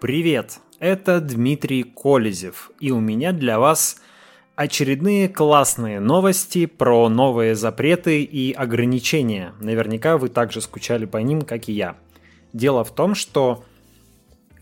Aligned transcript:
Привет, 0.00 0.60
это 0.78 1.20
Дмитрий 1.20 1.82
Колезев, 1.82 2.70
и 2.78 2.92
у 2.92 3.00
меня 3.00 3.32
для 3.32 3.58
вас 3.58 4.00
очередные 4.54 5.28
классные 5.28 5.98
новости 5.98 6.66
про 6.66 7.08
новые 7.08 7.56
запреты 7.56 8.22
и 8.22 8.52
ограничения. 8.52 9.54
Наверняка 9.58 10.16
вы 10.16 10.28
также 10.28 10.60
скучали 10.60 11.04
по 11.04 11.16
ним, 11.16 11.42
как 11.42 11.68
и 11.68 11.72
я. 11.72 11.96
Дело 12.52 12.84
в 12.84 12.94
том, 12.94 13.16
что 13.16 13.64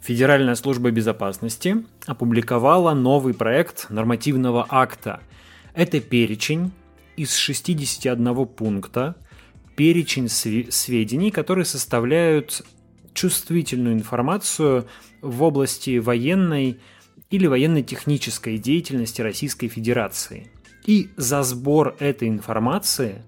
Федеральная 0.01 0.55
служба 0.55 0.91
безопасности 0.91 1.85
опубликовала 2.07 2.95
новый 2.95 3.35
проект 3.35 3.91
нормативного 3.91 4.65
акта. 4.71 5.21
Это 5.75 6.01
перечень 6.01 6.73
из 7.19 7.35
61 7.37 8.47
пункта, 8.47 9.17
перечень 9.77 10.31
сведений, 10.31 11.31
которые 11.31 11.67
составляют 11.67 12.65
чувствительную 13.17 13.95
информацию 13.95 14.87
в 15.23 15.43
области 15.43 15.99
военной 15.99 16.79
или 17.31 17.47
военно-технической 17.47 18.59
деятельности 18.59 19.23
Российской 19.23 19.69
Федерации. 19.69 20.51
И 20.85 21.09
за 21.17 21.43
сбор 21.43 21.97
этой 21.99 22.29
информации 22.29 23.25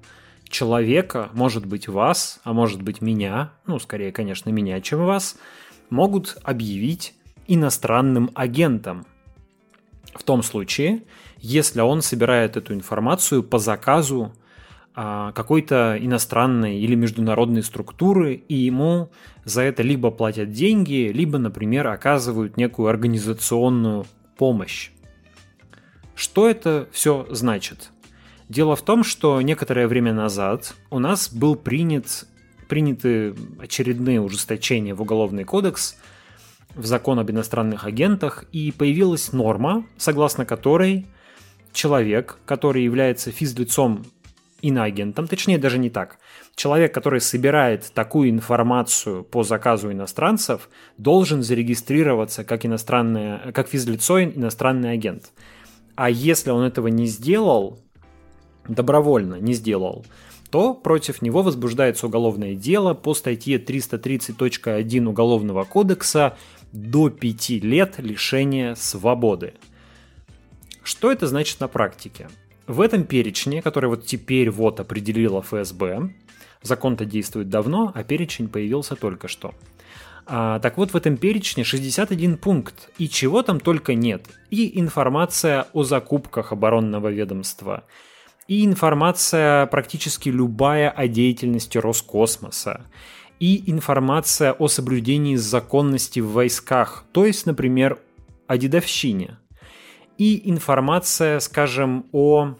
человека, 0.49 1.31
может 1.33 1.67
быть 1.67 1.89
вас, 1.89 2.41
а 2.45 2.53
может 2.53 2.83
быть 2.83 3.01
меня, 3.01 3.53
ну 3.67 3.79
скорее, 3.81 4.13
конечно, 4.13 4.51
меня, 4.51 4.81
чем 4.81 5.05
вас, 5.05 5.37
могут 5.91 6.39
объявить 6.45 7.15
иностранным 7.49 8.31
агентом. 8.35 9.07
В 10.15 10.23
том 10.23 10.43
случае, 10.43 11.03
если 11.39 11.81
он 11.81 12.03
собирает 12.03 12.57
эту 12.57 12.75
информацию 12.75 13.43
по 13.43 13.59
заказу 13.59 14.33
какой-то 14.99 15.97
иностранной 16.01 16.81
или 16.81 16.97
международной 16.97 17.63
структуры, 17.63 18.35
и 18.35 18.55
ему 18.55 19.11
за 19.45 19.63
это 19.63 19.85
либо 19.85 20.11
платят 20.11 20.51
деньги, 20.51 21.13
либо, 21.15 21.39
например, 21.39 21.87
оказывают 21.87 22.57
некую 22.57 22.89
организационную 22.89 24.07
помощь. 24.37 24.91
Что 26.17 26.49
это 26.49 26.89
все 26.91 27.29
значит? 27.31 27.93
Дело 28.49 28.75
в 28.75 28.83
том, 28.83 29.05
что 29.05 29.41
некоторое 29.41 29.87
время 29.87 30.13
назад 30.13 30.75
у 30.91 30.99
нас 30.99 31.33
был 31.33 31.55
принят, 31.55 32.27
приняты 32.69 33.37
очередные 33.61 34.21
ужесточения 34.21 34.97
в 34.97 35.03
Уголовный 35.03 35.45
кодекс, 35.45 35.97
в 36.75 36.87
закон 36.87 37.21
об 37.21 37.31
иностранных 37.31 37.85
агентах, 37.85 38.47
и 38.51 38.73
появилась 38.73 39.33
норма, 39.33 39.87
согласно 39.97 40.45
которой 40.45 41.07
человек, 41.73 42.39
который 42.47 42.83
является 42.83 43.31
физлицом 43.31 44.05
иноагентом, 44.61 45.27
точнее 45.27 45.59
даже 45.59 45.79
не 45.79 45.91
так. 45.91 46.19
Человек, 46.55 46.93
который 46.93 47.21
собирает 47.21 47.91
такую 47.95 48.31
информацию 48.31 49.25
по 49.25 49.43
заказу 49.43 49.93
иностранцев, 49.93 50.69
должен 50.97 51.43
зарегистрироваться 51.43 52.45
как, 52.45 52.67
иностранное, 52.67 53.53
как 53.53 53.69
физлицо 53.69 54.23
иностранный 54.23 54.93
агент. 54.93 55.33
А 55.95 56.11
если 56.11 56.51
он 56.51 56.65
этого 56.65 56.89
не 56.89 57.07
сделал, 57.07 57.79
добровольно 58.69 59.37
не 59.37 59.55
сделал, 59.55 60.05
то 60.51 60.75
против 60.75 61.23
него 61.23 61.43
возбуждается 61.43 62.07
уголовное 62.07 62.55
дело 62.55 62.95
по 62.95 63.15
статье 63.15 63.59
330.1 63.59 65.07
Уголовного 65.07 65.65
кодекса 65.65 66.37
до 66.73 67.11
5 67.11 67.51
лет 67.63 67.95
лишения 67.99 68.75
свободы. 68.75 69.55
Что 70.83 71.13
это 71.13 71.27
значит 71.27 71.61
на 71.61 71.69
практике? 71.69 72.29
В 72.69 72.83
этом 72.83 73.05
перечне, 73.05 73.63
который 73.63 73.89
вот 73.89 74.05
теперь 74.05 74.51
вот 74.51 74.79
определила 74.79 75.41
ФСБ, 75.41 76.11
закон-то 76.61 77.07
действует 77.07 77.49
давно, 77.49 77.91
а 77.95 78.05
перечень 78.05 78.47
появился 78.47 78.95
только 78.95 79.27
что. 79.27 79.55
А, 80.27 80.59
так 80.59 80.77
вот, 80.77 80.91
в 80.91 80.95
этом 80.95 81.17
перечне 81.17 81.65
61 81.65 82.37
пункт, 82.37 82.91
и 82.99 83.09
чего 83.09 83.43
там 83.43 83.59
только 83.59 83.95
нет. 83.95 84.27
И 84.51 84.79
информация 84.79 85.67
о 85.73 85.83
закупках 85.83 86.53
оборонного 86.53 87.09
ведомства, 87.09 87.85
и 88.49 88.67
информация 88.67 89.65
практически 89.65 90.29
любая 90.29 90.91
о 90.91 91.09
деятельности 91.09 91.79
Роскосмоса, 91.79 92.83
и 93.41 93.71
информация 93.71 94.53
о 94.53 94.69
соблюдении 94.69 95.37
законности 95.37 96.21
в 96.21 96.33
войсках, 96.33 97.05
то 97.13 97.25
есть, 97.25 97.47
например, 97.47 97.99
о 98.47 98.59
дедовщине– 98.59 99.39
и 100.19 100.51
информация, 100.51 101.41
скажем, 101.41 102.07
о... 102.13 102.55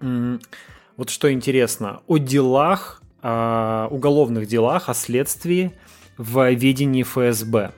Вот 0.00 1.10
что 1.10 1.32
интересно, 1.32 2.00
о 2.06 2.18
делах, 2.18 3.02
о 3.22 3.88
уголовных 3.90 4.46
делах, 4.46 4.88
о 4.88 4.94
следствии 4.94 5.72
в 6.16 6.50
ведении 6.50 7.02
ФСБ. 7.02 7.72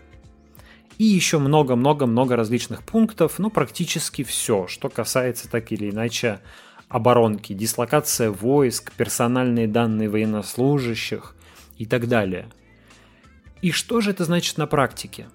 И 0.99 1.05
еще 1.05 1.39
много-много-много 1.39 2.37
различных 2.37 2.83
пунктов, 2.83 3.39
ну, 3.39 3.51
практически 3.51 4.23
все, 4.23 4.67
что 4.67 4.91
касается 4.91 5.51
так 5.51 5.73
или 5.73 5.91
иначе 5.91 6.41
оборонки, 6.89 7.55
дислокация 7.55 8.31
войск, 8.31 8.93
персональные 8.93 9.67
данные 9.67 10.11
военнослужащих 10.11 11.37
и 11.79 11.87
так 11.87 12.09
далее. 12.09 12.49
И 13.63 13.71
что 13.71 14.01
же 14.01 14.11
это 14.11 14.25
значит 14.25 14.59
на 14.59 14.67
практике? 14.67 15.29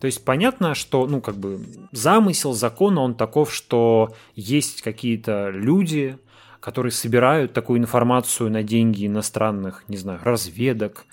То 0.00 0.06
есть 0.06 0.24
понятно, 0.24 0.74
что, 0.74 1.06
ну, 1.06 1.20
как 1.20 1.36
бы 1.36 1.60
замысел 1.90 2.52
закона, 2.52 3.00
он 3.00 3.14
таков, 3.14 3.52
что 3.52 4.14
есть 4.36 4.82
какие-то 4.82 5.50
люди, 5.50 6.18
которые 6.60 6.92
собирают 6.92 7.52
такую 7.52 7.78
информацию 7.78 8.50
на 8.50 8.62
деньги 8.62 9.06
иностранных, 9.06 9.84
не 9.88 9.96
знаю, 9.96 10.20
разведок, 10.22 11.04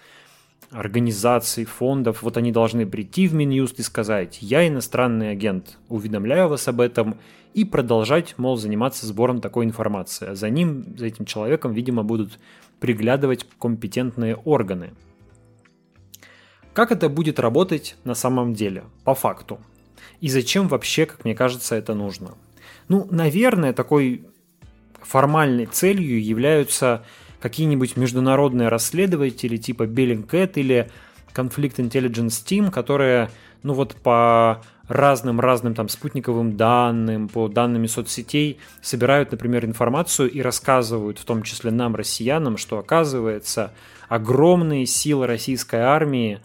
организаций, 0.72 1.66
фондов. 1.66 2.24
Вот 2.24 2.38
они 2.38 2.52
должны 2.52 2.86
прийти 2.86 3.28
в 3.28 3.34
Минюст 3.34 3.80
и 3.80 3.84
сказать, 3.84 4.40
я 4.42 4.68
иностранный 4.68 5.32
агент, 5.32 5.78
уведомляю 5.90 6.50
вас 6.50 6.68
об 6.68 6.82
этом, 6.82 7.18
и 7.54 7.64
продолжать, 7.64 8.36
мол, 8.38 8.58
заниматься 8.58 9.06
сбором 9.06 9.40
такой 9.40 9.66
информации. 9.66 10.30
А 10.30 10.36
за 10.36 10.50
ним, 10.50 10.98
за 10.98 11.06
этим 11.06 11.26
человеком, 11.26 11.74
видимо, 11.74 12.04
будут 12.04 12.40
приглядывать 12.80 13.46
компетентные 13.60 14.36
органы– 14.36 14.94
как 16.76 16.92
это 16.92 17.08
будет 17.08 17.40
работать 17.40 17.96
на 18.04 18.16
самом 18.16 18.54
деле, 18.54 18.84
по 19.06 19.16
факту? 19.16 19.60
И 20.20 20.28
зачем 20.28 20.68
вообще, 20.68 21.06
как 21.06 21.24
мне 21.24 21.34
кажется, 21.34 21.74
это 21.74 21.94
нужно? 21.94 22.34
Ну, 22.90 23.08
наверное, 23.10 23.72
такой 23.72 24.26
формальной 25.08 25.66
целью 25.66 26.24
являются 26.24 27.04
какие-нибудь 27.40 27.96
международные 27.96 28.70
расследователи 28.70 29.58
типа 29.58 29.84
Bellingcat 29.84 30.54
или 30.56 30.90
Conflict 31.34 31.76
Intelligence 31.76 32.44
Team, 32.44 32.72
которые, 32.72 33.30
ну 33.62 33.74
вот 33.74 33.96
по 33.96 34.62
разным-разным 34.88 35.74
там 35.74 35.90
спутниковым 35.90 36.58
данным, 36.58 37.28
по 37.28 37.48
данным 37.48 37.88
соцсетей 37.88 38.60
собирают, 38.82 39.32
например, 39.32 39.66
информацию 39.66 40.30
и 40.30 40.42
рассказывают, 40.42 41.20
в 41.20 41.26
том 41.26 41.44
числе 41.44 41.72
нам, 41.72 41.96
россиянам, 41.96 42.58
что 42.58 42.78
оказывается 42.78 43.74
огромные 44.10 44.86
силы 44.86 45.28
российской 45.28 45.82
армии 45.82 46.40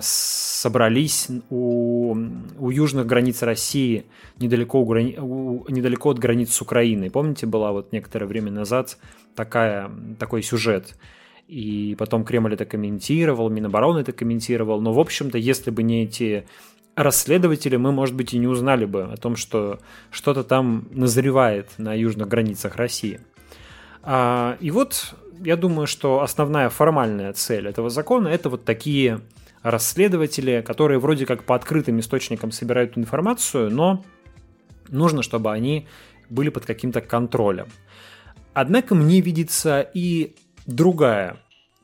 собрались 0.00 1.28
у, 1.50 2.16
у 2.58 2.70
южных 2.70 3.06
границ 3.06 3.42
России, 3.42 4.06
недалеко, 4.38 4.80
у, 4.80 4.84
у, 4.84 5.64
недалеко 5.68 6.10
от 6.10 6.18
границ 6.18 6.52
с 6.52 6.62
Украиной. 6.62 7.10
Помните, 7.10 7.46
была 7.46 7.72
вот 7.72 7.92
некоторое 7.92 8.26
время 8.26 8.52
назад 8.52 8.96
такая, 9.34 9.90
такой 10.20 10.42
сюжет. 10.42 10.96
И 11.48 11.96
потом 11.98 12.24
Кремль 12.24 12.54
это 12.54 12.64
комментировал, 12.64 13.50
Минобороны 13.50 14.00
это 14.00 14.12
комментировал. 14.12 14.80
Но, 14.80 14.92
в 14.92 15.00
общем-то, 15.00 15.36
если 15.38 15.70
бы 15.70 15.82
не 15.82 16.04
эти 16.04 16.46
расследователи, 16.94 17.76
мы, 17.76 17.92
может 17.92 18.14
быть, 18.14 18.34
и 18.34 18.38
не 18.38 18.46
узнали 18.46 18.84
бы 18.84 19.02
о 19.02 19.16
том, 19.16 19.36
что 19.36 19.80
что-то 20.10 20.44
там 20.44 20.88
назревает 20.92 21.70
на 21.76 21.92
южных 21.92 22.28
границах 22.28 22.76
России. 22.76 23.20
А, 24.02 24.56
и 24.60 24.70
вот 24.70 25.14
я 25.44 25.56
думаю, 25.56 25.86
что 25.86 26.22
основная 26.22 26.68
формальная 26.68 27.32
цель 27.32 27.68
этого 27.68 27.90
закона 27.90 28.28
это 28.28 28.48
вот 28.48 28.64
такие 28.64 29.20
расследователи, 29.70 30.62
которые 30.64 31.00
вроде 31.00 31.26
как 31.26 31.42
по 31.42 31.56
открытым 31.56 31.98
источникам 31.98 32.52
собирают 32.52 32.96
информацию, 32.96 33.68
но 33.68 34.04
нужно, 34.88 35.22
чтобы 35.22 35.52
они 35.52 35.88
были 36.30 36.50
под 36.50 36.64
каким-то 36.64 37.00
контролем. 37.00 37.66
Однако 38.54 38.94
мне 38.94 39.20
видится 39.20 39.80
и 39.80 40.36
другая 40.66 41.38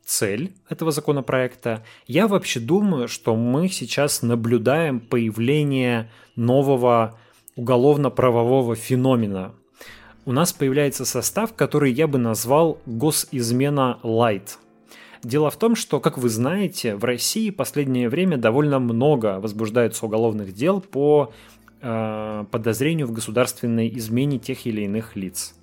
цель 0.04 0.54
этого 0.68 0.92
законопроекта. 0.92 1.84
Я 2.06 2.28
вообще 2.28 2.60
думаю, 2.60 3.08
что 3.08 3.34
мы 3.34 3.68
сейчас 3.68 4.22
наблюдаем 4.22 5.00
появление 5.00 6.08
нового 6.36 7.18
уголовно-правового 7.56 8.76
феномена. 8.76 9.54
У 10.24 10.30
нас 10.30 10.52
появляется 10.52 11.04
состав, 11.04 11.52
который 11.54 11.92
я 11.92 12.06
бы 12.06 12.18
назвал 12.18 12.78
госизмена 12.86 13.98
light. 14.04 14.56
Дело 15.22 15.50
в 15.50 15.56
том, 15.56 15.76
что, 15.76 16.00
как 16.00 16.18
вы 16.18 16.28
знаете, 16.28 16.96
в 16.96 17.04
России 17.04 17.50
в 17.50 17.54
последнее 17.54 18.08
время 18.08 18.36
довольно 18.36 18.80
много 18.80 19.38
возбуждается 19.38 20.04
уголовных 20.06 20.52
дел 20.52 20.80
по 20.80 21.32
э, 21.80 22.44
подозрению 22.50 23.06
в 23.06 23.12
государственной 23.12 23.88
измене 23.96 24.38
тех 24.38 24.66
или 24.66 24.82
иных 24.82 25.14
лиц. 25.14 25.54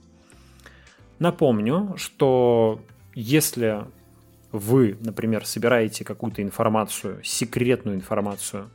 Напомню, 1.19 1.93
что 1.97 2.79
если 3.13 3.83
вы, 4.53 4.97
например, 5.01 5.45
собираете 5.45 6.05
какую-то 6.05 6.41
информацию, 6.41 7.19
секретную 7.23 7.97
информацию 7.97 8.69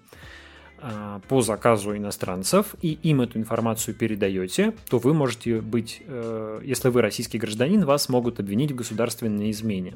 а, 0.78 1.20
по 1.28 1.40
заказу 1.40 1.96
иностранцев, 1.96 2.76
и 2.82 2.92
им 3.02 3.22
эту 3.22 3.38
информацию 3.38 3.94
передаете, 3.94 4.74
то 4.88 4.98
вы 4.98 5.14
можете 5.14 5.60
быть, 5.60 6.02
э, 6.06 6.60
если 6.62 6.90
вы 6.90 7.00
российский 7.00 7.38
гражданин, 7.38 7.84
вас 7.86 8.10
могут 8.10 8.38
обвинить 8.38 8.72
в 8.72 8.76
государственной 8.76 9.50
измене. 9.50 9.94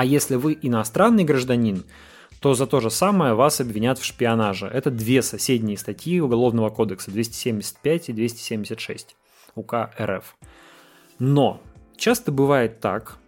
А 0.00 0.04
если 0.06 0.36
вы 0.36 0.58
иностранный 0.62 1.24
гражданин, 1.24 1.84
то 2.40 2.54
за 2.54 2.66
то 2.66 2.80
же 2.80 2.88
самое 2.88 3.34
вас 3.34 3.60
обвинят 3.60 3.98
в 3.98 4.04
шпионаже. 4.06 4.66
Это 4.66 4.90
две 4.90 5.20
соседние 5.20 5.76
статьи 5.76 6.22
Уголовного 6.22 6.70
кодекса 6.70 7.10
275 7.10 8.08
и 8.08 8.12
276 8.14 9.14
УК 9.56 9.90
РФ. 10.00 10.38
Но 11.18 11.60
часто 11.98 12.32
бывает 12.32 12.80
так, 12.80 13.18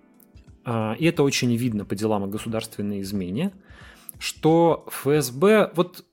а, 0.64 0.96
и 0.98 1.04
это 1.04 1.22
очень 1.24 1.54
видно 1.54 1.84
по 1.84 1.94
делам 1.94 2.24
о 2.24 2.26
государственной 2.26 3.02
измене, 3.02 3.52
что 4.18 4.86
ФСБ 4.88 5.72
вот 5.74 6.06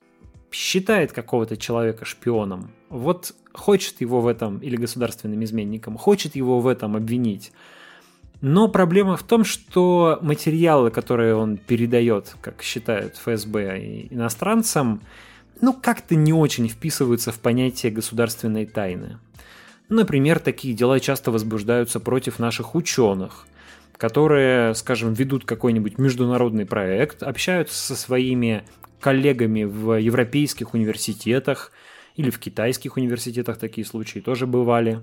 считает 0.52 1.14
какого-то 1.14 1.56
человека 1.56 2.04
шпионом, 2.04 2.74
вот 2.90 3.34
хочет 3.54 4.02
его 4.02 4.20
в 4.20 4.28
этом, 4.28 4.58
или 4.58 4.76
государственным 4.76 5.42
изменником, 5.42 5.98
хочет 5.98 6.36
его 6.36 6.60
в 6.60 6.68
этом 6.68 6.98
обвинить, 6.98 7.54
но 8.42 8.70
проблема 8.70 9.18
в 9.18 9.24
том, 9.24 9.44
что 9.44 10.18
материалы, 10.22 10.92
которые 10.92 11.36
он 11.36 11.58
передает, 11.58 12.36
как 12.42 12.62
считают 12.62 13.18
ФСБ 13.18 13.80
и 13.80 14.14
иностранцам, 14.14 15.02
ну 15.62 15.74
как-то 15.74 16.16
не 16.16 16.32
очень 16.32 16.70
вписываются 16.70 17.32
в 17.32 17.40
понятие 17.40 17.92
государственной 17.92 18.66
тайны. 18.66 19.18
Например, 19.90 20.40
такие 20.40 20.74
дела 20.74 21.00
часто 21.00 21.32
возбуждаются 21.32 22.00
против 22.00 22.40
наших 22.40 22.76
ученых, 22.76 23.48
которые, 23.98 24.74
скажем, 24.76 25.14
ведут 25.14 25.46
какой-нибудь 25.46 25.98
международный 25.98 26.66
проект, 26.66 27.24
общаются 27.24 27.76
со 27.76 27.96
своими 27.96 28.64
коллегами 29.02 29.64
в 29.64 30.00
европейских 30.00 30.74
университетах 30.74 31.72
или 32.20 32.32
в 32.32 32.40
китайских 32.40 32.98
университетах 32.98 33.58
такие 33.58 33.88
случаи 33.88 34.20
тоже 34.20 34.46
бывали, 34.46 35.00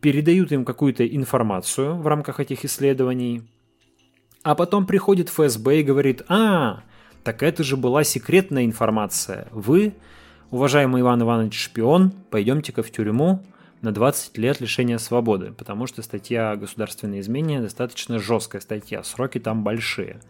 передают 0.00 0.52
им 0.52 0.64
какую-то 0.64 1.04
информацию 1.04 1.96
в 1.96 2.06
рамках 2.06 2.38
этих 2.38 2.64
исследований, 2.64 3.42
а 4.44 4.54
потом 4.54 4.86
приходит 4.86 5.28
ФСБ 5.28 5.80
и 5.80 5.82
говорит, 5.82 6.22
а, 6.28 6.84
так 7.24 7.42
это 7.42 7.64
же 7.64 7.76
была 7.76 8.04
секретная 8.04 8.64
информация. 8.64 9.48
Вы, 9.50 9.94
уважаемый 10.52 11.00
Иван 11.00 11.22
Иванович 11.22 11.64
шпион, 11.64 12.12
пойдемте-ка 12.30 12.84
в 12.84 12.92
тюрьму 12.92 13.42
на 13.80 13.90
20 13.90 14.38
лет 14.38 14.60
лишения 14.60 14.98
свободы, 14.98 15.50
потому 15.50 15.88
что 15.88 16.00
статья 16.02 16.52
о 16.52 16.56
государственной 16.56 17.18
измене 17.18 17.60
достаточно 17.60 18.20
жесткая 18.20 18.62
статья, 18.62 19.02
сроки 19.02 19.40
там 19.40 19.64
большие. 19.64 20.20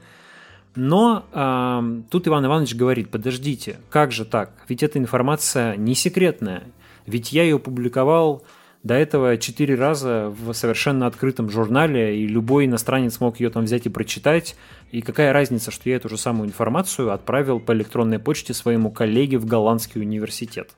Но 0.75 1.27
э, 1.33 2.03
тут 2.11 2.29
Иван 2.29 2.47
Иванович 2.47 2.75
говорит, 2.75 3.11
подождите, 3.11 3.79
как 3.91 4.13
же 4.13 4.25
так? 4.25 4.53
Ведь 4.69 4.83
эта 4.83 4.99
информация 4.99 5.77
не 5.77 5.95
секретная. 5.95 6.65
Ведь 7.07 7.33
я 7.33 7.43
ее 7.43 7.59
публиковал 7.59 8.43
до 8.83 8.95
этого 8.95 9.37
четыре 9.37 9.75
раза 9.75 10.35
в 10.37 10.53
совершенно 10.55 11.07
открытом 11.07 11.51
журнале, 11.51 12.19
и 12.19 12.27
любой 12.27 12.67
иностранец 12.67 13.21
мог 13.21 13.39
ее 13.39 13.51
там 13.51 13.65
взять 13.65 13.87
и 13.87 13.91
прочитать. 13.91 14.57
И 14.91 15.03
какая 15.03 15.33
разница, 15.33 15.71
что 15.71 15.89
я 15.89 15.97
эту 15.97 16.09
же 16.09 16.17
самую 16.17 16.49
информацию 16.49 17.13
отправил 17.13 17.61
по 17.61 17.73
электронной 17.73 18.19
почте 18.19 18.55
своему 18.55 18.91
коллеге 18.91 19.39
в 19.39 19.47
голландский 19.47 20.01
университет. 20.01 20.71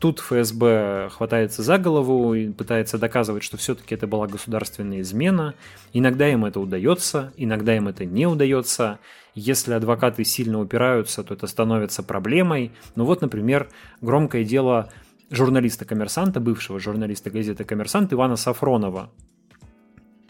Тут 0.00 0.18
ФСБ 0.20 1.10
хватается 1.10 1.62
за 1.62 1.76
голову 1.76 2.32
и 2.32 2.48
пытается 2.48 2.96
доказывать, 2.96 3.42
что 3.42 3.58
все-таки 3.58 3.94
это 3.94 4.06
была 4.06 4.26
государственная 4.26 5.02
измена. 5.02 5.54
Иногда 5.92 6.26
им 6.26 6.46
это 6.46 6.58
удается, 6.58 7.34
иногда 7.36 7.76
им 7.76 7.86
это 7.86 8.06
не 8.06 8.26
удается. 8.26 8.98
Если 9.34 9.74
адвокаты 9.74 10.24
сильно 10.24 10.58
упираются, 10.58 11.22
то 11.22 11.34
это 11.34 11.46
становится 11.46 12.02
проблемой. 12.02 12.72
Ну 12.96 13.04
вот, 13.04 13.20
например, 13.20 13.68
громкое 14.00 14.42
дело 14.42 14.88
журналиста-коммерсанта, 15.30 16.40
бывшего 16.40 16.80
журналиста 16.80 17.28
газеты 17.28 17.64
«Коммерсант» 17.64 18.10
Ивана 18.14 18.36
Сафронова. 18.36 19.10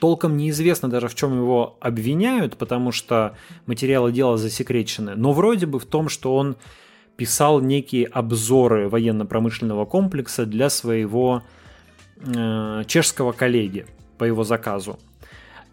Толком 0.01 0.37
неизвестно 0.37 0.89
даже, 0.89 1.07
в 1.07 1.15
чем 1.15 1.37
его 1.37 1.79
обвиняют, 1.81 2.57
потому 2.57 2.91
что 2.91 3.37
материалы 3.67 4.11
дела 4.11 4.37
засекречены. 4.37 5.15
Но 5.15 5.33
вроде 5.33 5.67
бы 5.67 5.79
в 5.79 5.87
том, 5.87 6.09
что 6.09 6.35
он 6.35 6.57
писал 7.21 7.61
некие 7.61 8.07
обзоры 8.07 8.89
военно-промышленного 8.89 9.85
комплекса 9.85 10.47
для 10.47 10.71
своего 10.71 11.43
э, 12.17 12.85
чешского 12.87 13.33
коллеги 13.33 13.85
по 14.17 14.25
его 14.25 14.43
заказу. 14.43 14.99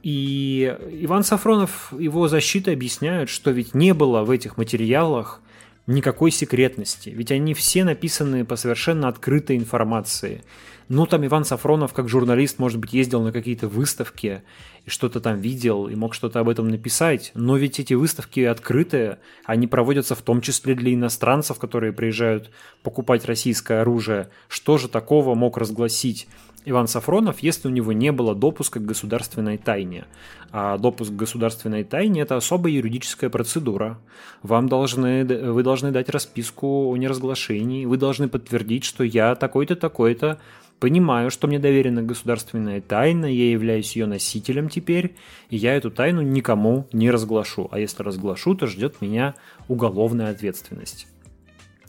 И 0.04 0.76
Иван 0.92 1.24
Сафронов, 1.24 1.94
его 1.98 2.28
защита 2.28 2.74
объясняют, 2.74 3.30
что 3.30 3.52
ведь 3.52 3.74
не 3.74 3.94
было 3.94 4.26
в 4.26 4.30
этих 4.30 4.58
материалах 4.58 5.40
никакой 5.88 6.32
секретности, 6.32 7.12
ведь 7.12 7.32
они 7.32 7.54
все 7.54 7.86
написаны 7.86 8.44
по 8.44 8.58
совершенно 8.58 9.08
открытой 9.08 9.56
информации. 9.56 10.44
Ну, 10.89 11.06
там 11.06 11.25
Иван 11.25 11.44
Сафронов, 11.44 11.94
как 11.94 12.07
журналист, 12.07 12.60
может 12.60 12.80
быть, 12.80 12.94
ездил 12.94 13.22
на 13.22 13.34
какие-то 13.34 13.68
выставки 13.68 14.44
и 14.86 14.89
что-то 14.89 15.19
там 15.19 15.39
видел 15.42 15.88
и 15.88 15.95
мог 15.95 16.13
что-то 16.13 16.39
об 16.39 16.48
этом 16.48 16.69
написать, 16.69 17.31
но 17.34 17.57
ведь 17.57 17.80
эти 17.80 17.94
выставки 17.94 18.39
открытые, 18.39 19.19
они 19.45 19.68
проводятся 19.68 20.16
в 20.16 20.22
том 20.22 20.39
числе 20.39 20.75
для 20.75 20.94
иностранцев, 20.94 21.60
которые 21.60 21.92
приезжают 21.92 22.51
покупать 22.84 23.25
российское 23.25 23.81
оружие. 23.81 24.30
Что 24.48 24.78
же 24.78 24.88
такого 24.88 25.36
мог 25.36 25.57
разгласить 25.57 26.30
Иван 26.69 26.90
Сафронов, 26.90 27.40
если 27.40 27.69
у 27.69 27.72
него 27.72 27.94
не 27.94 28.12
было 28.12 28.36
допуска 28.36 28.81
к 28.81 28.86
государственной 28.86 29.58
тайне. 29.58 30.04
А 30.52 30.78
допуск 30.78 31.12
к 31.12 31.16
государственной 31.16 31.86
тайне– 31.86 32.22
это 32.24 32.36
особая 32.36 32.74
юридическая 32.74 33.30
процедура. 33.30 33.98
Вам 34.44 34.68
должны, 34.68 35.24
вы 35.24 35.64
должны 35.64 35.92
дать 35.92 36.10
расписку 36.10 36.90
о 36.90 36.98
неразглашении, 36.98 37.86
вы 37.86 37.96
должны 37.96 38.28
подтвердить, 38.28 38.84
что 38.84 39.06
я 39.06 39.36
такой-то, 39.36 39.78
такой-то, 39.78 40.40
понимаю, 40.81 41.31
что 41.31 41.48
мне 41.48 41.58
доверена 41.58 42.04
государственная 42.04 42.81
тайна, 42.81 43.28
я 43.28 43.50
являюсь 43.50 43.96
ее 43.96 44.06
носителем 44.06 44.68
теперь, 44.68 45.16
и 45.50 45.56
я 45.56 45.74
эту 45.74 45.90
тайну 45.90 46.22
никому 46.22 46.86
не 46.92 47.10
разглашу. 47.10 47.70
А 47.72 47.80
если 47.80 48.04
разглашу, 48.04 48.56
то 48.56 48.68
ждет 48.68 49.00
меня 49.00 49.36
уголовная 49.70 50.31
ответственность. 50.31 51.08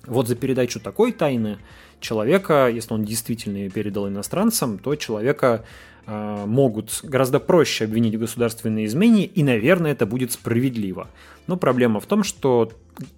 Вот 0.07 0.29
за 0.29 0.37
передачу 0.37 0.79
такой 0.79 1.11
тайны 1.11 1.59
человека, 2.01 2.69
если 2.69 2.95
он 2.95 3.05
действительно 3.05 3.69
передал 3.71 4.09
иностранцам, 4.09 4.79
то 4.79 4.95
человека 4.97 5.65
э, 6.07 6.45
могут 6.47 7.01
гораздо 7.03 7.41
проще 7.41 7.85
обвинить 7.85 8.15
в 8.15 8.21
государственной 8.21 8.85
измене, 8.85 9.25
и, 9.25 9.43
наверное, 9.43 9.93
это 9.93 10.07
будет 10.07 10.33
справедливо. 10.33 11.09
Но 11.47 11.57
проблема 11.57 12.01
в 12.01 12.07
том, 12.07 12.25
что 12.25 12.73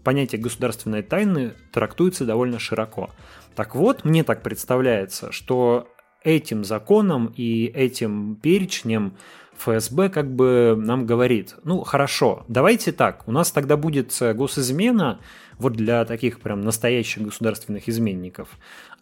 понятие 0.04 0.40
государственной 0.40 1.02
тайны 1.02 1.52
трактуется 1.72 2.24
довольно 2.24 2.58
широко. 2.58 3.10
Так 3.54 3.74
вот, 3.74 4.04
мне 4.04 4.24
так 4.24 4.42
представляется, 4.42 5.32
что 5.32 5.88
этим 6.22 6.64
законом 6.64 7.32
и 7.36 7.66
этим 7.66 8.36
перечнем 8.36 9.14
ФСБ 9.60 10.08
как 10.08 10.30
бы 10.30 10.74
нам 10.78 11.06
говорит, 11.06 11.56
ну 11.64 11.82
хорошо, 11.82 12.44
давайте 12.48 12.92
так, 12.92 13.22
у 13.26 13.32
нас 13.32 13.50
тогда 13.50 13.76
будет 13.76 14.16
госизмена, 14.20 15.18
вот 15.58 15.74
для 15.74 16.04
таких 16.04 16.40
прям 16.40 16.62
настоящих 16.62 17.22
государственных 17.22 17.88
изменников. 17.88 18.48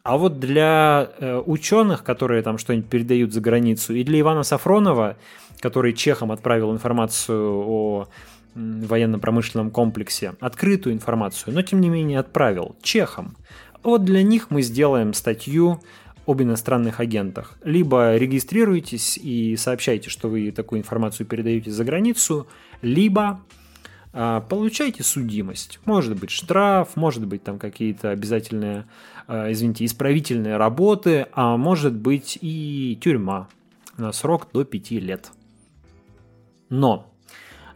А 0.03 0.17
вот 0.17 0.41
для 0.41 1.11
э, 1.19 1.43
ученых, 1.45 2.03
которые 2.03 2.43
там 2.43 2.59
что-нибудь 2.59 2.89
передают 2.89 3.33
за 3.33 3.41
границу, 3.41 3.95
и 3.95 4.05
для 4.05 4.21
Ивана 4.21 4.43
Сафронова, 4.43 5.17
который 5.61 5.93
чехам 5.93 6.33
отправил 6.33 6.73
информацию 6.73 7.53
о 7.55 8.09
военно-промышленном 8.55 9.71
комплексе, 9.71 10.35
открытую 10.41 10.95
информацию, 10.95 11.55
но 11.55 11.63
тем 11.63 11.81
не 11.81 11.91
менее 11.91 12.19
отправил 12.19 12.75
чехам. 12.83 13.37
Вот 13.83 14.05
для 14.05 14.23
них 14.23 14.51
мы 14.51 14.63
сделаем 14.63 15.15
статью 15.15 15.81
об 16.29 16.43
иностранных 16.43 17.01
агентах. 17.01 17.57
Либо 17.65 18.15
регистрируйтесь 18.17 19.17
и 19.17 19.57
сообщайте, 19.57 20.11
что 20.11 20.29
вы 20.29 20.51
такую 20.51 20.81
информацию 20.81 21.27
передаете 21.27 21.71
за 21.71 21.85
границу, 21.85 22.47
либо 22.83 23.41
а, 24.13 24.43
получайте 24.43 25.03
судимость. 25.03 25.81
Может 25.87 26.21
быть 26.21 26.29
штраф, 26.29 26.97
может 26.97 27.27
быть 27.27 27.43
там 27.45 27.59
какие-то 27.59 28.11
обязательные, 28.11 28.85
а, 29.27 29.51
извините, 29.51 29.87
исправительные 29.87 30.59
работы, 30.59 31.29
а 31.33 31.57
может 31.57 31.95
быть 31.95 32.37
и 32.43 32.99
тюрьма 33.01 33.49
на 33.97 34.13
срок 34.13 34.49
до 34.53 34.65
5 34.65 34.91
лет. 35.01 35.33
Но 36.69 37.11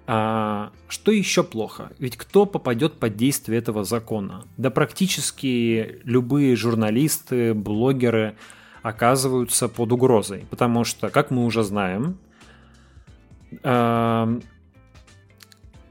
а, 0.07 0.73
что 0.89 1.13
еще 1.13 1.43
плохо? 1.43 1.93
Ведь 1.99 2.17
кто 2.17 2.47
попадет 2.47 2.95
под 2.95 3.17
действие 3.17 3.59
этого 3.59 3.85
закона? 3.85 4.45
Да 4.57 4.71
практически 4.71 6.01
любые 6.05 6.57
журналисты, 6.57 7.55
блогеры 7.55 8.37
оказываются 8.83 9.69
под 9.69 9.93
угрозой, 9.93 10.47
потому 10.51 10.85
что, 10.85 11.09
как 11.11 11.31
мы 11.31 11.45
уже 11.45 11.63
знаем, 11.63 12.19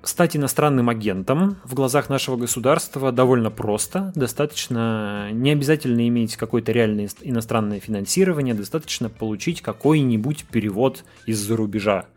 Стать 0.03 0.36
иностранным 0.36 0.89
агентом 0.89 1.58
в 1.63 1.75
глазах 1.75 2.10
нашего 2.10 2.36
государства 2.36 3.12
довольно 3.12 3.51
просто. 3.51 4.12
Достаточно 4.15 5.30
не 5.32 5.51
обязательно 5.51 6.08
иметь 6.08 6.38
какое-то 6.38 6.72
реальное 6.72 7.08
иностранное 7.22 7.80
финансирование, 7.80 8.56
достаточно 8.56 9.10
получить 9.10 9.62
какой-нибудь 9.62 10.46
перевод 10.46 11.03
из-за 11.27 11.56
рубежа. 11.56 12.08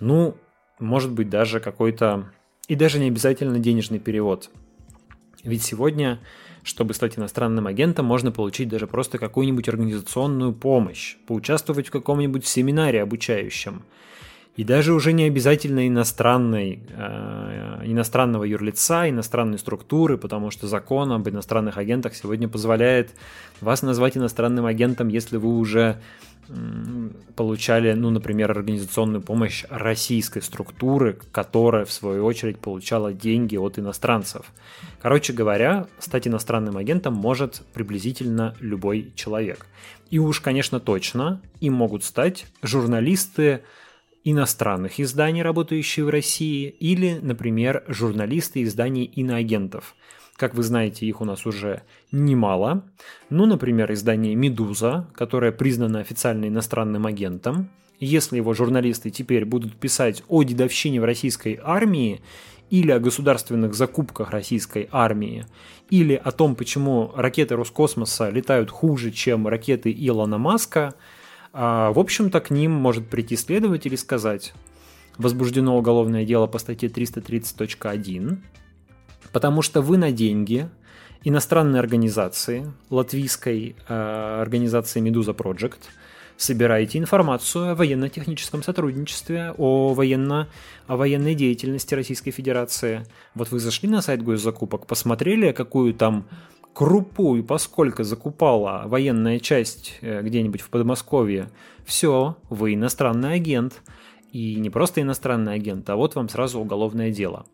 Ну, 0.00 0.36
может 0.78 1.12
быть 1.12 1.28
даже 1.28 1.60
какой-то, 1.60 2.30
и 2.68 2.74
даже 2.74 2.98
не 2.98 3.08
обязательно 3.08 3.58
денежный 3.58 3.98
перевод. 3.98 4.50
Ведь 5.42 5.62
сегодня, 5.62 6.20
чтобы 6.62 6.94
стать 6.94 7.18
иностранным 7.18 7.66
агентом, 7.66 8.06
можно 8.06 8.32
получить 8.32 8.68
даже 8.68 8.86
просто 8.86 9.18
какую-нибудь 9.18 9.68
организационную 9.68 10.52
помощь, 10.52 11.16
поучаствовать 11.26 11.88
в 11.88 11.92
каком-нибудь 11.92 12.46
семинаре 12.46 13.02
обучающем– 13.02 13.82
и 14.56 14.64
даже 14.64 14.94
уже 14.94 15.12
не 15.12 15.24
обязательно 15.24 15.86
иностранной, 15.86 16.80
э, 16.88 17.55
иностранного 17.92 18.44
юрлица, 18.44 19.08
иностранной 19.08 19.58
структуры, 19.58 20.18
потому 20.18 20.50
что 20.50 20.66
закон 20.66 21.12
об 21.12 21.28
иностранных 21.28 21.78
агентах 21.78 22.14
сегодня 22.14 22.48
позволяет 22.48 23.10
вас 23.60 23.82
назвать 23.82 24.16
иностранным 24.16 24.66
агентом, 24.66 25.08
если 25.08 25.36
вы 25.36 25.56
уже 25.56 26.00
получали, 27.34 27.92
ну, 27.92 28.10
например, 28.10 28.52
организационную 28.52 29.20
помощь 29.20 29.64
российской 29.68 30.40
структуры, 30.40 31.18
которая, 31.32 31.84
в 31.84 31.92
свою 31.92 32.24
очередь, 32.24 32.60
получала 32.60 33.12
деньги 33.12 33.56
от 33.56 33.78
иностранцев. 33.78 34.46
Короче 35.02 35.32
говоря, 35.32 35.88
стать 35.98 36.28
иностранным 36.28 36.76
агентом 36.76 37.14
может 37.14 37.62
приблизительно 37.74 38.54
любой 38.60 39.12
человек. 39.16 39.66
И 40.10 40.20
уж, 40.20 40.40
конечно, 40.40 40.78
точно 40.78 41.40
им 41.60 41.74
могут 41.74 42.04
стать 42.04 42.46
журналисты, 42.62 43.62
иностранных 44.26 44.98
изданий, 44.98 45.40
работающие 45.40 46.04
в 46.04 46.08
России, 46.08 46.68
или, 46.68 47.20
например, 47.22 47.84
журналисты 47.86 48.64
изданий 48.64 49.04
иноагентов. 49.04 49.94
Как 50.34 50.54
вы 50.56 50.64
знаете, 50.64 51.06
их 51.06 51.20
у 51.20 51.24
нас 51.24 51.46
уже 51.46 51.82
немало. 52.10 52.84
Ну, 53.30 53.46
например, 53.46 53.90
издание 53.92 54.34
«Медуза», 54.34 55.08
которое 55.14 55.52
признано 55.52 56.00
официально 56.00 56.48
иностранным 56.48 57.06
агентом. 57.06 57.70
Если 58.00 58.38
его 58.38 58.52
журналисты 58.52 59.10
теперь 59.10 59.44
будут 59.44 59.76
писать 59.76 60.24
о 60.26 60.42
дедовщине 60.42 61.00
в 61.00 61.04
российской 61.04 61.60
армии 61.62 62.20
или 62.68 62.90
о 62.90 62.98
государственных 62.98 63.74
закупках 63.74 64.32
российской 64.32 64.88
армии, 64.90 65.46
или 65.88 66.14
о 66.14 66.32
том, 66.32 66.56
почему 66.56 67.12
ракеты 67.14 67.54
Роскосмоса 67.54 68.28
летают 68.30 68.70
хуже, 68.70 69.12
чем 69.12 69.46
ракеты 69.46 69.94
Илона 69.96 70.36
Маска– 70.36 70.94
а, 71.58 71.90
в 71.90 71.98
общем-то, 71.98 72.40
к 72.40 72.50
ним 72.50 72.72
может 72.72 73.08
прийти 73.08 73.34
следователь 73.34 73.94
и 73.94 73.96
сказать, 73.96 74.52
возбуждено 75.16 75.78
уголовное 75.78 76.26
дело 76.26 76.46
по 76.46 76.58
статье 76.58 76.90
330.1, 76.90 78.38
потому 79.32 79.62
что 79.62 79.80
вы 79.80 79.96
на 79.96 80.12
деньги 80.12 80.68
иностранной 81.24 81.80
организации, 81.80 82.70
латвийской 82.90 83.74
э, 83.88 84.40
организации 84.42 85.00
Medusa 85.00 85.34
Project, 85.34 85.80
собираете 86.36 86.98
информацию 86.98 87.70
о 87.70 87.74
военно-техническом 87.74 88.62
сотрудничестве, 88.62 89.54
о, 89.56 89.94
военно, 89.94 90.48
о 90.86 90.96
военной 90.98 91.34
деятельности 91.34 91.94
Российской 91.94 92.32
Федерации. 92.32 93.06
Вот 93.34 93.50
вы 93.50 93.60
зашли 93.60 93.88
на 93.88 94.02
сайт 94.02 94.22
госзакупок, 94.22 94.86
посмотрели, 94.86 95.52
какую 95.52 95.94
там 95.94 96.26
крупу 96.76 97.36
и 97.36 97.42
поскольку 97.42 98.04
закупала 98.04 98.82
военная 98.84 99.38
часть 99.40 99.96
э, 100.02 100.20
где-нибудь 100.20 100.60
в 100.60 100.68
Подмосковье, 100.68 101.48
все, 101.86 102.36
вы 102.50 102.74
иностранный 102.74 103.32
агент. 103.32 103.80
И 104.32 104.56
не 104.56 104.70
просто 104.70 105.00
иностранный 105.00 105.54
агент, 105.54 105.88
а 105.88 105.96
вот 105.96 106.14
вам 106.14 106.28
сразу 106.28 106.60
уголовное 106.60 107.10
дело. 107.10 107.46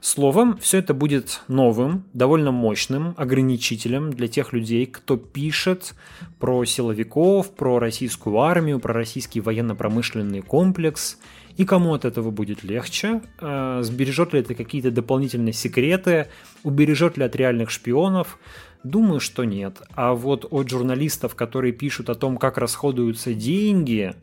Словом, 0.00 0.56
все 0.58 0.78
это 0.78 0.94
будет 0.94 1.40
новым, 1.48 2.04
довольно 2.12 2.52
мощным 2.52 3.14
ограничителем 3.16 4.12
для 4.12 4.28
тех 4.28 4.52
людей, 4.52 4.86
кто 4.86 5.16
пишет 5.16 5.94
про 6.38 6.64
силовиков, 6.64 7.54
про 7.54 7.78
российскую 7.78 8.38
армию, 8.38 8.78
про 8.78 8.94
российский 8.94 9.40
военно-промышленный 9.40 10.42
комплекс– 10.42 11.18
и 11.58 11.64
кому 11.64 11.92
от 11.92 12.04
этого 12.04 12.30
будет 12.30 12.62
легче, 12.62 13.20
э, 13.40 13.80
сбережет 13.82 14.32
ли 14.32 14.38
это 14.38 14.54
какие-то 14.54 14.92
дополнительные 14.92 15.52
секреты, 15.52 16.28
убережет 16.62 17.18
ли 17.18 17.24
от 17.24 17.36
реальных 17.36 17.70
шпионов, 17.70 18.38
Думаю, 18.84 19.18
что 19.18 19.42
нет. 19.42 19.82
А 19.96 20.14
вот 20.14 20.46
от 20.50 20.70
журналистов, 20.70 21.34
которые 21.34 21.72
пишут 21.72 22.10
о 22.10 22.14
том, 22.14 22.36
как 22.36 22.58
расходуются 22.58 23.34
деньги 23.34 24.14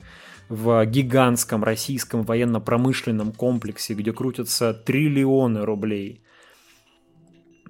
в 0.50 0.86
гигантском 0.86 1.64
российском 1.64 2.24
военно-промышленном 2.24 3.32
комплексе, 3.32 3.94
где 3.94 4.14
крутятся 4.14 4.74
триллионы 4.74 5.66
рублей, 5.66 6.22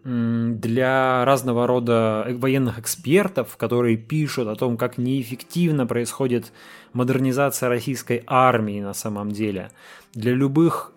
для 0.03 1.25
разного 1.25 1.65
рода 1.65 2.27
военных 2.29 2.77
экспертов, 2.77 3.57
которые 3.57 3.97
пишут 3.97 4.47
о 4.47 4.55
том, 4.55 4.77
как 4.77 4.99
неэффективно 4.99 5.87
происходит 5.87 6.51
модернизация 6.93 7.69
российской 7.69 8.23
армии 8.27 8.81
на 8.81 8.93
самом 8.93 9.31
деле, 9.31 9.71
для 10.13 10.33
любых 10.33 10.91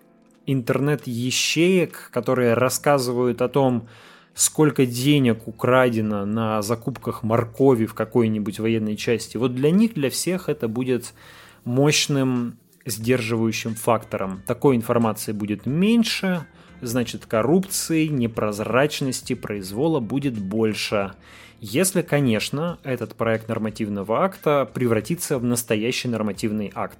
интернет-ячеек, 0.45 2.11
которые 2.11 2.53
рассказывают 2.53 3.41
о 3.41 3.49
том, 3.49 3.87
сколько 4.35 4.85
денег 4.85 5.47
украдено 5.47 6.25
на 6.25 6.61
закупках 6.61 7.23
моркови 7.23 7.87
в 7.87 7.95
какой-нибудь 7.95 8.59
военной 8.59 8.95
части. 8.95 9.37
Вот 9.37 9.55
для 9.55 9.71
них, 9.71 9.95
для 9.95 10.11
всех 10.11 10.49
это 10.49 10.67
будет 10.67 11.13
мощным 11.63 12.57
сдерживающим 12.85 13.75
фактором. 13.75 14.41
Такой 14.45 14.75
информации 14.75 15.31
будет 15.31 15.65
меньше, 15.65 16.45
значит 16.81 17.25
коррупции, 17.25 18.07
непрозрачности, 18.07 19.33
произвола 19.33 19.99
будет 19.99 20.37
больше. 20.37 21.13
Если, 21.59 22.01
конечно, 22.01 22.79
этот 22.83 23.15
проект 23.15 23.49
нормативного 23.49 24.23
акта 24.23 24.69
превратится 24.73 25.37
в 25.37 25.43
настоящий 25.43 26.07
нормативный 26.07 26.71
акт. 26.73 26.99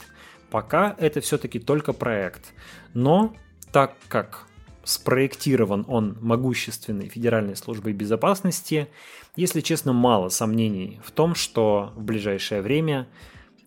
Пока 0.52 0.96
это 0.98 1.22
все-таки 1.22 1.60
только 1.60 1.94
проект. 1.94 2.54
Но 2.94 3.36
так 3.72 3.94
как 4.08 4.48
спроектирован 4.84 5.86
он 5.88 6.18
могущественной 6.20 7.08
Федеральной 7.08 7.56
службой 7.56 7.94
безопасности, 7.94 8.88
если 9.36 9.62
честно, 9.62 9.94
мало 9.94 10.30
сомнений 10.30 11.00
в 11.04 11.12
том, 11.12 11.36
что 11.36 11.94
в 11.96 12.02
ближайшее 12.02 12.62
время 12.62 13.08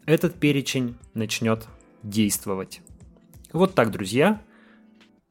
этот 0.06 0.34
перечень 0.34 0.96
начнет 1.14 1.66
действовать. 2.02 2.80
Вот 3.52 3.74
так, 3.74 3.90
друзья. 3.90 4.40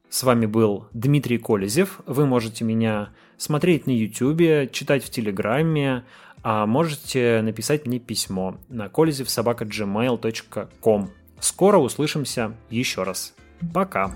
С 0.08 0.22
вами 0.22 0.46
был 0.46 0.86
Дмитрий 0.92 1.38
Колезев. 1.38 2.00
Вы 2.06 2.26
можете 2.26 2.64
меня 2.64 3.10
смотреть 3.36 3.86
на 3.86 3.92
YouTube, 3.92 4.70
читать 4.70 5.04
в 5.04 5.10
Телеграме, 5.10 6.04
а 6.42 6.66
можете 6.66 7.40
написать 7.42 7.86
мне 7.86 7.98
письмо 7.98 8.56
на 8.68 8.86
kolezevsobaka.gmail.com. 8.86 11.10
Скоро 11.40 11.78
услышимся 11.78 12.54
еще 12.70 13.02
раз. 13.02 13.34
Пока. 13.72 14.14